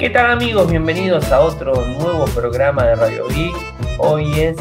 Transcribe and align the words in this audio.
¿Qué 0.00 0.08
tal 0.08 0.30
amigos? 0.30 0.70
Bienvenidos 0.70 1.30
a 1.30 1.40
otro 1.40 1.74
nuevo 1.74 2.24
programa 2.34 2.86
de 2.86 2.94
Radio 2.94 3.28
Geek. 3.28 3.54
Hoy 3.98 4.32
es 4.40 4.56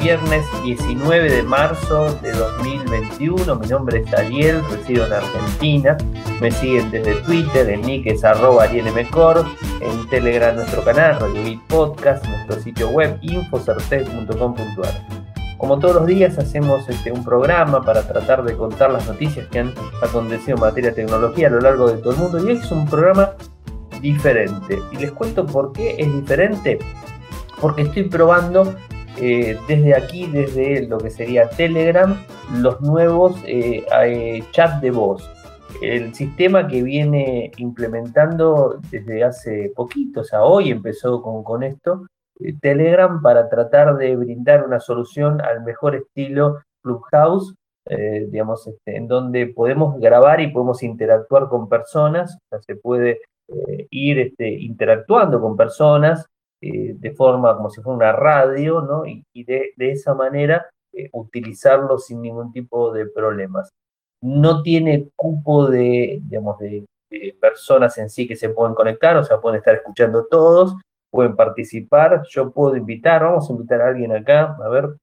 viernes 0.00 0.46
19 0.64 1.30
de 1.30 1.42
marzo 1.42 2.14
de 2.22 2.32
2021. 2.32 3.54
Mi 3.56 3.66
nombre 3.66 3.98
es 3.98 4.14
Ariel, 4.14 4.62
resido 4.70 5.04
en 5.04 5.12
Argentina. 5.12 5.94
Me 6.40 6.50
siguen 6.50 6.90
desde 6.90 7.16
Twitter, 7.16 7.68
en 7.68 7.82
nick 7.82 8.06
es 8.06 8.24
arroba 8.24 8.62
arielmcor, 8.62 9.44
en 9.82 10.08
Telegram 10.08 10.56
nuestro 10.56 10.82
canal, 10.82 11.20
Radio 11.20 11.44
Geek 11.44 11.66
Podcast, 11.66 12.24
nuestro 12.24 12.58
sitio 12.58 12.88
web 12.88 13.18
infocertec.com.ar. 13.20 15.18
Como 15.58 15.78
todos 15.80 15.96
los 15.96 16.06
días 16.06 16.38
hacemos 16.38 16.88
este, 16.88 17.12
un 17.12 17.24
programa 17.24 17.82
para 17.82 18.04
tratar 18.08 18.42
de 18.42 18.56
contar 18.56 18.90
las 18.90 19.06
noticias 19.06 19.48
que 19.48 19.58
han 19.58 19.74
acontecido 20.02 20.56
en 20.56 20.62
materia 20.62 20.90
de 20.90 20.96
tecnología 20.96 21.48
a 21.48 21.50
lo 21.50 21.60
largo 21.60 21.88
de 21.88 21.98
todo 21.98 22.12
el 22.12 22.18
mundo 22.18 22.38
y 22.38 22.52
hoy 22.52 22.56
es 22.56 22.70
un 22.70 22.88
programa 22.88 23.32
diferente. 24.00 24.78
Y 24.92 24.96
les 24.96 25.12
cuento 25.12 25.46
por 25.46 25.72
qué 25.72 25.96
es 25.98 26.12
diferente. 26.12 26.78
Porque 27.60 27.82
estoy 27.82 28.04
probando 28.04 28.74
eh, 29.20 29.58
desde 29.66 29.96
aquí, 29.96 30.26
desde 30.26 30.86
lo 30.86 30.98
que 30.98 31.10
sería 31.10 31.48
Telegram, 31.48 32.16
los 32.54 32.80
nuevos 32.80 33.36
eh, 33.46 33.84
eh, 34.04 34.44
chat 34.52 34.80
de 34.80 34.92
voz. 34.92 35.28
El 35.82 36.14
sistema 36.14 36.68
que 36.68 36.82
viene 36.84 37.50
implementando 37.56 38.78
desde 38.90 39.24
hace 39.24 39.72
poquito, 39.74 40.20
o 40.20 40.24
sea, 40.24 40.44
hoy 40.44 40.70
empezó 40.70 41.20
con, 41.20 41.42
con 41.42 41.64
esto, 41.64 42.06
Telegram 42.60 43.20
para 43.20 43.48
tratar 43.48 43.96
de 43.96 44.14
brindar 44.14 44.64
una 44.64 44.78
solución 44.78 45.40
al 45.40 45.64
mejor 45.64 45.96
estilo 45.96 46.60
Clubhouse, 46.82 47.54
digamos, 48.30 48.66
este, 48.68 48.96
en 48.96 49.08
donde 49.08 49.48
podemos 49.48 49.98
grabar 49.98 50.40
y 50.40 50.52
podemos 50.52 50.82
interactuar 50.84 51.48
con 51.48 51.68
personas, 51.68 52.36
o 52.36 52.48
sea, 52.50 52.60
se 52.62 52.76
puede 52.76 53.20
ir 53.90 54.18
este, 54.18 54.48
interactuando 54.48 55.40
con 55.40 55.56
personas 55.56 56.26
eh, 56.60 56.94
de 56.98 57.12
forma 57.12 57.56
como 57.56 57.70
si 57.70 57.80
fuera 57.80 57.96
una 57.96 58.12
radio. 58.12 59.04
Y, 59.06 59.44
de, 59.44 59.72
esa 59.78 60.14
manera 60.14 60.66
eh, 60.92 61.08
utilizarlo 61.12 61.98
sin 61.98 62.20
ningún 62.22 62.52
tipo 62.52 62.92
de 62.92 63.06
problemas. 63.06 63.70
No 64.22 64.62
tiene 64.62 65.08
cupo 65.14 65.68
de, 65.68 66.20
personas 67.40 67.96
en 67.98 68.10
sí 68.10 68.26
que 68.26 68.36
se 68.36 68.50
pueden 68.50 68.74
conectar, 68.74 69.16
o 69.16 69.24
sea, 69.24 69.40
pueden 69.40 69.58
estar 69.58 69.74
escuchando 69.76 70.26
todos, 70.26 70.74
pueden 71.10 71.36
participar, 71.36 72.22
yo 72.28 72.50
puedo 72.50 72.76
invitar, 72.76 73.22
vamos 73.22 73.48
a 73.48 73.52
invitar 73.52 73.80
a 73.80 73.88
alguien 73.88 74.12
acá, 74.12 74.56
a 74.62 74.68
ver, 74.68 74.94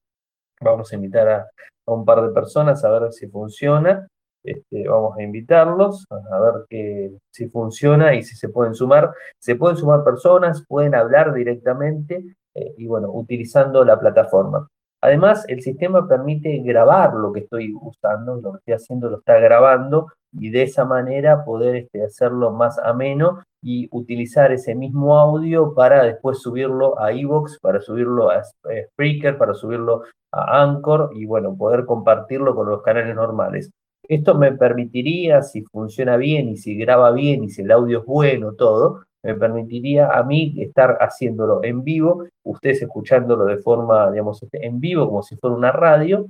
vamos 0.62 0.92
a 0.92 0.96
invitar 0.96 1.28
a 1.30 1.48
un 1.88 2.06
par 2.06 2.22
de 2.22 2.34
personas 2.34 2.84
a 2.84 2.92
ver 2.92 3.12
si 3.14 3.28
funciona. 3.28 4.08
Este, 4.46 4.88
vamos 4.88 5.18
a 5.18 5.24
invitarlos 5.24 6.06
a 6.12 6.40
ver 6.40 6.66
que, 6.70 7.12
si 7.32 7.50
funciona 7.50 8.14
y 8.14 8.24
si 8.24 8.36
se 8.36 8.50
pueden 8.50 8.76
sumar. 8.76 9.12
Se 9.40 9.56
pueden 9.56 9.78
sumar 9.78 10.04
personas, 10.04 10.64
pueden 10.68 10.94
hablar 10.94 11.34
directamente 11.34 12.24
eh, 12.54 12.74
y 12.78 12.86
bueno, 12.86 13.12
utilizando 13.12 13.84
la 13.84 14.00
plataforma. 14.00 14.68
Además, 15.02 15.46
el 15.48 15.62
sistema 15.62 16.08
permite 16.08 16.60
grabar 16.60 17.14
lo 17.14 17.32
que 17.32 17.42
estoy 17.42 17.74
usando, 17.80 18.36
lo 18.42 18.54
que 18.54 18.58
estoy 18.58 18.74
haciendo 18.74 19.10
lo 19.10 19.18
está 19.20 19.38
grabando 19.40 20.08
y 20.32 20.50
de 20.50 20.64
esa 20.64 20.86
manera 20.86 21.46
poder 21.46 21.76
este, 21.76 22.04
hacerlo 22.04 22.52
más 22.52 22.80
ameno 22.80 23.44
y 23.62 23.88
utilizar 23.92 24.52
ese 24.52 24.76
mismo 24.76 25.18
audio 25.18 25.74
para 25.74 26.04
después 26.04 26.40
subirlo 26.40 27.00
a 27.00 27.12
Evox, 27.12 27.60
para 27.60 27.82
subirlo 27.82 28.30
a 28.30 28.44
Spreaker, 28.44 29.38
para 29.38 29.54
subirlo 29.54 30.04
a 30.32 30.62
Anchor 30.64 31.12
y 31.14 31.26
bueno, 31.26 31.56
poder 31.56 31.86
compartirlo 31.86 32.56
con 32.56 32.70
los 32.70 32.82
canales 32.82 33.16
normales. 33.16 33.72
Esto 34.08 34.36
me 34.36 34.52
permitiría, 34.54 35.42
si 35.42 35.64
funciona 35.64 36.18
bien 36.18 36.50
y 36.50 36.58
si 36.58 36.76
graba 36.76 37.12
bien 37.12 37.44
y 37.44 37.50
si 37.50 37.62
el 37.62 37.72
audio 37.72 38.00
es 38.00 38.06
bueno, 38.06 38.54
todo, 38.54 39.04
me 39.24 39.36
permitiría 39.36 40.10
a 40.10 40.24
mí 40.24 40.56
estar 40.60 40.98
haciéndolo 41.00 41.64
en 41.64 41.84
vivo, 41.84 42.26
ustedes 42.44 42.84
escuchándolo 42.84 43.46
de 43.46 43.58
forma, 43.58 44.12
digamos, 44.12 44.42
este, 44.44 44.66
en 44.66 44.80
vivo, 44.80 45.08
como 45.08 45.24
si 45.24 45.36
fuera 45.36 45.56
una 45.56 45.72
radio, 45.72 46.28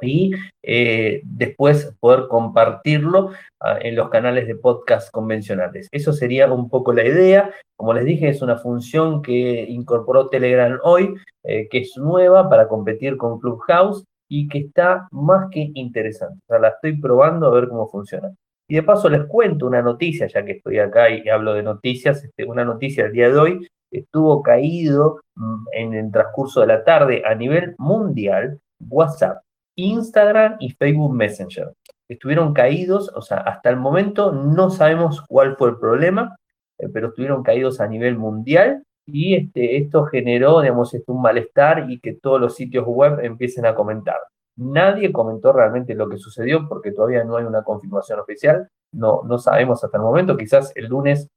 y 0.00 0.32
eh, 0.62 1.22
después 1.24 1.92
poder 2.00 2.28
compartirlo 2.28 3.30
ah, 3.60 3.78
en 3.80 3.96
los 3.96 4.10
canales 4.10 4.46
de 4.46 4.54
podcast 4.54 5.10
convencionales. 5.10 5.88
Eso 5.90 6.12
sería 6.12 6.52
un 6.52 6.68
poco 6.68 6.92
la 6.92 7.04
idea. 7.04 7.50
Como 7.76 7.94
les 7.94 8.04
dije, 8.04 8.28
es 8.28 8.42
una 8.42 8.58
función 8.58 9.22
que 9.22 9.64
incorporó 9.68 10.28
Telegram 10.28 10.78
hoy, 10.82 11.14
eh, 11.44 11.68
que 11.68 11.78
es 11.78 11.96
nueva 11.96 12.48
para 12.48 12.68
competir 12.68 13.16
con 13.16 13.40
Clubhouse 13.40 14.04
y 14.28 14.48
que 14.48 14.58
está 14.58 15.08
más 15.10 15.48
que 15.50 15.70
interesante. 15.74 16.38
O 16.46 16.46
sea, 16.46 16.58
la 16.58 16.68
estoy 16.68 17.00
probando 17.00 17.46
a 17.46 17.50
ver 17.50 17.68
cómo 17.68 17.88
funciona. 17.88 18.30
Y 18.68 18.76
de 18.76 18.82
paso 18.82 19.08
les 19.08 19.24
cuento 19.24 19.66
una 19.66 19.80
noticia, 19.80 20.26
ya 20.26 20.44
que 20.44 20.52
estoy 20.52 20.78
acá 20.78 21.08
y 21.08 21.28
hablo 21.28 21.54
de 21.54 21.62
noticias, 21.62 22.22
este, 22.22 22.44
una 22.44 22.64
noticia 22.64 23.04
del 23.04 23.12
día 23.12 23.30
de 23.30 23.38
hoy, 23.38 23.68
estuvo 23.90 24.42
caído 24.42 25.20
mm, 25.34 25.64
en 25.72 25.94
el 25.94 26.12
transcurso 26.12 26.60
de 26.60 26.66
la 26.66 26.84
tarde 26.84 27.22
a 27.24 27.34
nivel 27.34 27.74
mundial 27.78 28.60
WhatsApp, 28.80 29.42
Instagram 29.76 30.56
y 30.60 30.70
Facebook 30.72 31.14
Messenger. 31.14 31.72
Estuvieron 32.08 32.52
caídos, 32.52 33.10
o 33.14 33.22
sea, 33.22 33.38
hasta 33.38 33.70
el 33.70 33.76
momento 33.76 34.32
no 34.32 34.70
sabemos 34.70 35.22
cuál 35.22 35.56
fue 35.56 35.70
el 35.70 35.76
problema, 35.78 36.36
eh, 36.78 36.88
pero 36.92 37.08
estuvieron 37.08 37.42
caídos 37.42 37.80
a 37.80 37.86
nivel 37.86 38.18
mundial 38.18 38.82
y 39.10 39.34
este, 39.34 39.78
esto 39.78 40.04
generó, 40.04 40.60
digamos, 40.60 40.92
este, 40.92 41.10
un 41.10 41.22
malestar 41.22 41.90
y 41.90 41.98
que 41.98 42.14
todos 42.14 42.40
los 42.40 42.54
sitios 42.54 42.84
web 42.86 43.20
empiecen 43.20 43.66
a 43.66 43.74
comentar. 43.74 44.18
Nadie 44.56 45.12
comentó 45.12 45.52
realmente 45.52 45.94
lo 45.94 46.08
que 46.08 46.18
sucedió 46.18 46.68
porque 46.68 46.92
todavía 46.92 47.24
no 47.24 47.36
hay 47.36 47.44
una 47.44 47.62
confirmación 47.62 48.20
oficial, 48.20 48.68
no, 48.92 49.22
no 49.24 49.38
sabemos 49.38 49.82
hasta 49.82 49.96
el 49.96 50.02
momento, 50.02 50.36
quizás 50.36 50.72
el 50.74 50.86
lunes 50.86 51.28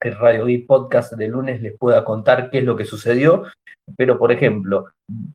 el 0.00 0.16
Radio 0.16 0.48
y 0.48 0.58
Podcast 0.58 1.12
de 1.12 1.28
lunes 1.28 1.62
les 1.62 1.76
pueda 1.78 2.04
contar 2.04 2.50
qué 2.50 2.58
es 2.58 2.64
lo 2.64 2.76
que 2.76 2.84
sucedió, 2.84 3.44
pero 3.96 4.18
por 4.18 4.32
ejemplo, 4.32 4.86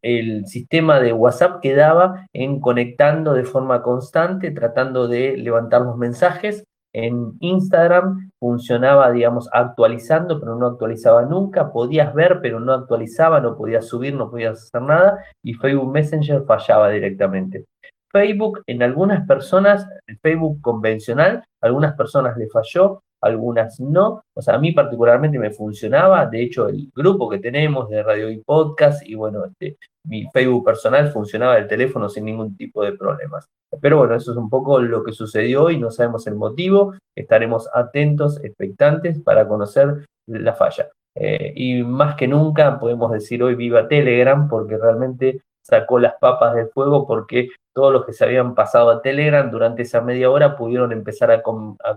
el 0.01 0.45
sistema 0.45 0.99
de 0.99 1.13
WhatsApp 1.13 1.61
quedaba 1.61 2.27
en 2.33 2.59
conectando 2.59 3.33
de 3.33 3.43
forma 3.43 3.81
constante, 3.81 4.51
tratando 4.51 5.07
de 5.07 5.37
levantar 5.37 5.81
los 5.81 5.97
mensajes, 5.97 6.63
en 6.97 7.37
Instagram 7.41 8.31
funcionaba, 8.39 9.11
digamos, 9.11 9.47
actualizando, 9.53 10.39
pero 10.39 10.55
no 10.55 10.65
actualizaba 10.65 11.21
nunca. 11.23 11.71
Podías 11.71 12.11
ver, 12.15 12.39
pero 12.41 12.59
no 12.59 12.73
actualizaba, 12.73 13.39
no 13.39 13.55
podías 13.55 13.85
subir, 13.85 14.15
no 14.15 14.31
podías 14.31 14.63
hacer 14.63 14.81
nada. 14.81 15.23
Y 15.43 15.53
Facebook 15.53 15.91
Messenger 15.91 16.43
fallaba 16.45 16.89
directamente. 16.89 17.65
Facebook, 18.11 18.63
en 18.65 18.81
algunas 18.81 19.27
personas, 19.27 19.87
el 20.07 20.17
Facebook 20.17 20.59
convencional, 20.61 21.43
algunas 21.61 21.95
personas 21.95 22.35
le 22.35 22.47
falló, 22.47 23.03
algunas 23.21 23.79
no. 23.79 24.23
O 24.33 24.41
sea, 24.41 24.55
a 24.55 24.59
mí 24.59 24.71
particularmente 24.71 25.39
me 25.39 25.51
funcionaba. 25.51 26.25
De 26.25 26.41
hecho, 26.41 26.67
el 26.67 26.89
grupo 26.95 27.29
que 27.29 27.39
tenemos 27.39 27.89
de 27.89 28.03
radio 28.03 28.29
y 28.29 28.37
podcast 28.39 29.07
y 29.07 29.15
bueno, 29.15 29.45
este, 29.45 29.77
mi 30.05 30.27
Facebook 30.31 30.65
personal 30.65 31.11
funcionaba 31.11 31.55
del 31.55 31.67
teléfono 31.67 32.09
sin 32.09 32.25
ningún 32.25 32.55
tipo 32.55 32.83
de 32.83 32.93
problemas. 32.93 33.47
Pero 33.81 33.97
bueno, 33.97 34.15
eso 34.15 34.31
es 34.31 34.37
un 34.37 34.49
poco 34.49 34.79
lo 34.79 35.03
que 35.03 35.11
sucedió 35.11 35.63
hoy, 35.63 35.77
no 35.77 35.91
sabemos 35.91 36.25
el 36.27 36.35
motivo, 36.35 36.93
estaremos 37.15 37.69
atentos, 37.73 38.43
expectantes 38.43 39.19
para 39.21 39.47
conocer 39.47 40.05
la 40.27 40.53
falla. 40.53 40.89
Eh, 41.15 41.51
y 41.55 41.83
más 41.83 42.15
que 42.15 42.27
nunca 42.27 42.79
podemos 42.79 43.11
decir 43.11 43.41
hoy 43.41 43.55
viva 43.55 43.87
Telegram 43.87 44.47
porque 44.47 44.77
realmente 44.77 45.41
sacó 45.67 45.99
las 45.99 46.13
papas 46.19 46.55
del 46.55 46.69
fuego 46.69 47.05
porque 47.05 47.49
todos 47.73 47.93
los 47.93 48.05
que 48.05 48.13
se 48.13 48.23
habían 48.25 48.55
pasado 48.55 48.89
a 48.89 49.01
Telegram 49.01 49.51
durante 49.51 49.83
esa 49.83 50.01
media 50.01 50.31
hora 50.31 50.55
pudieron 50.55 50.91
empezar 50.91 51.29
a, 51.29 51.43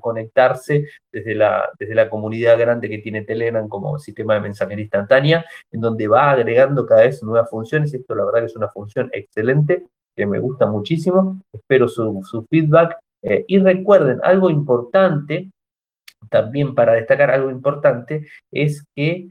conectarse 0.00 0.88
desde 1.12 1.34
la, 1.34 2.10
comunidad 2.10 2.58
grande 2.58 2.88
que 2.88 2.98
tiene 2.98 3.22
Telegram 3.22 3.66
como 3.68 3.98
sistema 3.98 4.34
de 4.34 4.40
mensajería 4.40 4.82
instantánea, 4.82 5.44
en 5.70 5.80
donde 5.80 6.08
va 6.08 6.32
agregando 6.32 6.84
cada 6.84 7.02
vez 7.02 7.22
nuevas 7.22 7.48
funciones. 7.48 7.94
Esto 7.94 8.14
la 8.14 8.24
verdad 8.24 8.44
es 8.44 8.56
una 8.56 8.68
función 8.68 9.08
excelente 9.12 9.86
que 10.16 10.26
me 10.26 10.38
gusta 10.38 10.66
muchísimo. 10.66 11.40
Espero 11.52 11.88
su, 11.88 12.46
feedback. 12.50 12.98
Eh, 13.22 13.44
y 13.46 13.58
recuerden, 13.58 14.18
algo 14.22 14.50
importante, 14.50 15.50
también 16.28 16.74
para 16.74 16.94
destacar 16.94 17.30
algo 17.30 17.50
importante, 17.50 18.26
es 18.50 18.84
que 18.94 19.30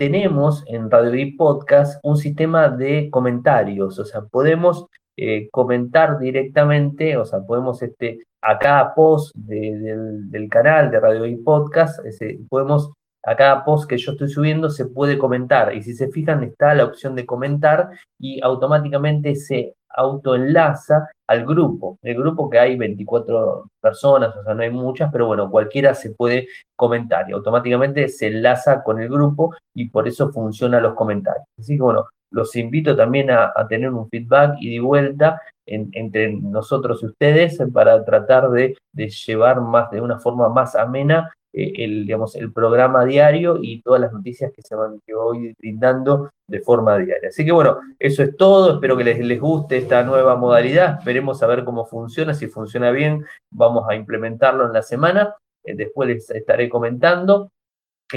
tenemos 0.00 0.64
en 0.66 0.90
Radio 0.90 1.14
y 1.14 1.32
Podcast 1.32 2.00
un 2.02 2.16
sistema 2.16 2.70
de 2.70 3.10
comentarios, 3.10 3.98
o 3.98 4.04
sea, 4.06 4.22
podemos 4.22 4.86
eh, 5.14 5.50
comentar 5.50 6.18
directamente, 6.18 7.18
o 7.18 7.26
sea, 7.26 7.40
podemos 7.40 7.82
este, 7.82 8.20
a 8.40 8.58
cada 8.58 8.94
post 8.94 9.36
del, 9.36 10.48
canal 10.50 10.90
de 10.90 11.00
Radio 11.00 11.26
y 11.26 11.36
Podcast, 11.36 12.00
podemos 12.48 12.90
a 13.22 13.36
cada 13.36 13.62
post 13.62 13.90
que 13.90 13.98
yo 13.98 14.12
estoy 14.12 14.30
subiendo 14.30 14.70
se 14.70 14.86
puede 14.86 15.18
comentar 15.18 15.74
y 15.76 15.82
si 15.82 15.92
se 15.92 16.08
fijan 16.08 16.44
está 16.44 16.74
la 16.74 16.86
opción 16.86 17.14
de 17.14 17.26
comentar 17.26 17.90
y 18.18 18.40
automáticamente 18.42 19.36
se 19.36 19.74
autoenlaza 19.90 21.10
al 21.30 21.46
grupo. 21.46 21.96
El 22.02 22.16
grupo 22.16 22.50
que 22.50 22.58
hay 22.58 22.76
24 22.76 23.70
personas, 23.80 24.36
o 24.36 24.42
sea, 24.42 24.52
no 24.52 24.62
hay 24.62 24.70
muchas, 24.70 25.12
pero 25.12 25.28
bueno, 25.28 25.48
cualquiera 25.48 25.94
se 25.94 26.10
puede 26.10 26.48
comentar 26.74 27.30
y 27.30 27.32
automáticamente 27.32 28.08
se 28.08 28.26
enlaza 28.26 28.82
con 28.82 29.00
el 29.00 29.08
grupo 29.08 29.54
y 29.72 29.88
por 29.90 30.08
eso 30.08 30.32
funcionan 30.32 30.82
los 30.82 30.94
comentarios. 30.94 31.46
Así 31.56 31.76
que 31.76 31.82
bueno, 31.82 32.06
los 32.32 32.56
invito 32.56 32.96
también 32.96 33.30
a, 33.30 33.52
tener 33.68 33.92
un 33.92 34.08
feedback 34.08 34.56
y 34.60 34.74
de 34.74 34.80
vuelta 34.80 35.40
entre 35.66 36.32
nosotros 36.32 37.00
y 37.04 37.06
ustedes 37.06 37.62
para 37.72 38.04
tratar 38.04 38.50
de, 38.50 38.76
llevar 38.92 39.60
más 39.60 39.88
de 39.92 40.00
una 40.00 40.18
forma 40.18 40.48
más 40.48 40.74
amena 40.74 41.32
el, 41.52 42.06
digamos, 42.06 42.36
el 42.36 42.52
programa 42.52 43.04
diario 43.04 43.58
y 43.60 43.82
todas 43.82 44.00
las 44.00 44.12
noticias 44.12 44.52
que 44.52 44.62
se 44.62 44.74
van 44.74 45.00
que 45.06 45.14
voy 45.14 45.54
brindando 45.58 46.30
de 46.46 46.60
forma 46.60 46.96
diaria. 46.98 47.28
Así 47.28 47.44
que 47.44 47.52
bueno, 47.52 47.78
eso 47.98 48.22
es 48.22 48.36
todo. 48.36 48.74
Espero 48.74 48.96
que 48.96 49.04
les, 49.04 49.18
les 49.18 49.40
guste 49.40 49.78
esta 49.78 50.02
nueva 50.02 50.36
modalidad. 50.36 50.98
Esperemos 50.98 51.42
a 51.42 51.46
ver 51.46 51.64
cómo 51.64 51.86
funciona. 51.86 52.34
Si 52.34 52.46
funciona 52.46 52.90
bien, 52.90 53.24
vamos 53.50 53.86
a 53.88 53.94
implementarlo 53.94 54.66
en 54.66 54.72
la 54.72 54.82
semana. 54.82 55.34
Eh, 55.64 55.74
después 55.74 56.08
les 56.08 56.30
estaré 56.30 56.68
comentando 56.68 57.50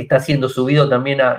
está 0.01 0.19
siendo 0.19 0.49
subido 0.49 0.89
también 0.89 1.21
a, 1.21 1.37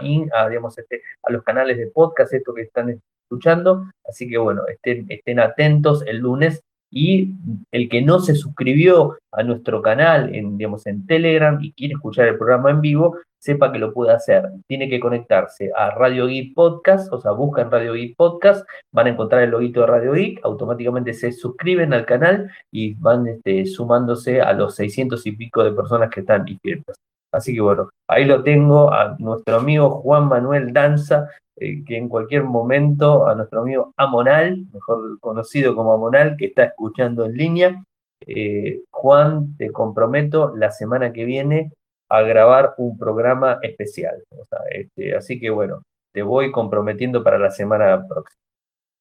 digamos, 0.49 0.79
este, 0.79 1.03
a 1.23 1.33
los 1.33 1.43
canales 1.43 1.79
de 1.79 1.89
podcast, 1.89 2.33
esto 2.33 2.55
que 2.55 2.63
están 2.63 3.01
escuchando. 3.25 3.91
Así 4.09 4.29
que 4.29 4.39
bueno, 4.39 4.63
estén, 4.69 5.07
estén 5.09 5.41
atentos 5.41 6.05
el 6.07 6.19
lunes 6.19 6.63
y 6.95 7.35
el 7.73 7.89
que 7.89 8.03
no 8.03 8.21
se 8.21 8.37
suscribió 8.37 9.19
a 9.33 9.43
nuestro 9.43 9.83
canal 9.83 10.33
en, 10.33 10.57
digamos, 10.57 10.87
en 10.87 11.05
Telegram 11.07 11.59
y 11.61 11.73
quiere 11.73 11.95
escuchar 11.95 12.29
el 12.29 12.39
programa 12.39 12.71
en 12.71 12.81
vivo, 12.81 13.17
sepa 13.37 13.73
que 13.73 13.81
lo 13.81 13.93
puede 13.93 14.13
hacer. 14.13 14.45
Tiene 14.69 14.89
que 14.89 15.01
conectarse 15.01 15.71
a 15.77 15.91
Radio 15.91 16.29
Geek 16.29 16.55
Podcast, 16.55 17.13
o 17.13 17.21
sea, 17.21 17.33
buscan 17.33 17.69
Radio 17.69 17.95
Geek 17.95 18.17
Podcast, 18.17 18.65
van 18.93 19.09
a 19.09 19.11
encontrar 19.11 19.43
el 19.43 19.51
loguito 19.51 19.81
de 19.81 19.87
Radio 19.89 20.13
Geek, 20.13 20.41
automáticamente 20.45 21.13
se 21.13 21.33
suscriben 21.33 21.93
al 21.93 22.07
canal 22.07 22.49
y 22.71 22.95
van 22.95 23.27
este, 23.27 23.67
sumándose 23.67 24.41
a 24.41 24.53
los 24.53 24.77
600 24.77 25.27
y 25.27 25.33
pico 25.33 25.65
de 25.65 25.73
personas 25.73 26.11
que 26.11 26.21
están 26.21 26.47
inscritas. 26.47 26.97
Así 27.35 27.53
que 27.53 27.61
bueno, 27.61 27.91
ahí 28.09 28.25
lo 28.25 28.43
tengo 28.43 28.93
a 28.93 29.17
nuestro 29.19 29.57
amigo 29.57 30.01
Juan 30.03 30.29
Manuel 30.29 30.73
Danza, 30.73 31.29
eh, 31.57 31.85
que 31.85 31.97
en 31.97 32.09
cualquier 32.09 32.45
momento 32.45 33.27
a 33.27 33.35
nuestro 33.35 33.63
amigo 33.63 33.93
Amonal, 33.97 34.67
mejor 34.73 35.19
conocido 35.21 35.75
como 35.75 35.93
Amonal, 35.93 36.37
que 36.37 36.47
está 36.47 36.65
escuchando 36.65 37.25
en 37.25 37.33
línea. 37.37 37.85
Eh, 38.27 38.83
Juan, 38.91 39.57
te 39.57 39.73
comprometo 39.73 40.55
la 40.57 40.71
semana 40.71 41.13
que 41.13 41.25
viene 41.25 41.73
a 42.09 42.23
grabar 42.23 42.75
un 42.79 42.97
programa 42.97 43.59
especial. 43.63 44.23
Este, 44.71 45.17
así 45.17 45.41
que 45.41 45.51
bueno, 45.51 45.83
te 46.13 46.23
voy 46.23 46.53
comprometiendo 46.53 47.25
para 47.25 47.39
la 47.39 47.51
semana 47.51 48.07
próxima. 48.07 48.39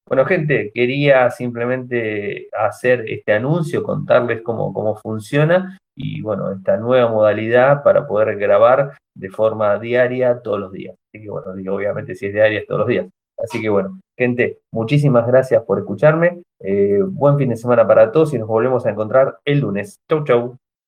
Bueno, 0.06 0.26
gente, 0.26 0.70
quería 0.74 1.30
simplemente 1.30 2.48
hacer 2.52 3.08
este 3.08 3.32
anuncio, 3.32 3.82
contarles 3.82 4.42
cómo, 4.42 4.74
cómo 4.74 4.96
funciona 4.96 5.78
y 5.96 6.20
bueno, 6.22 6.50
esta 6.52 6.76
nueva 6.76 7.10
modalidad 7.10 7.82
para 7.82 8.06
poder 8.06 8.36
grabar 8.36 8.96
de 9.14 9.30
forma 9.30 9.78
diaria 9.78 10.40
todos 10.42 10.58
los 10.58 10.72
días. 10.72 10.96
Así 11.08 11.22
que 11.22 11.30
bueno, 11.30 11.54
digo, 11.54 11.74
obviamente 11.74 12.14
si 12.14 12.26
es 12.26 12.32
diaria 12.32 12.60
es 12.60 12.66
todos 12.66 12.80
los 12.80 12.88
días. 12.88 13.06
Así 13.38 13.60
que 13.60 13.68
bueno, 13.68 14.00
gente, 14.16 14.58
muchísimas 14.72 15.26
gracias 15.26 15.62
por 15.64 15.78
escucharme. 15.78 16.42
Eh, 16.60 17.00
buen 17.02 17.36
fin 17.36 17.50
de 17.50 17.56
semana 17.56 17.86
para 17.86 18.12
todos 18.12 18.32
y 18.34 18.38
nos 18.38 18.48
volvemos 18.48 18.86
a 18.86 18.90
encontrar 18.90 19.38
el 19.44 19.60
lunes. 19.60 20.00
Chau, 20.08 20.24
chau. 20.24 20.56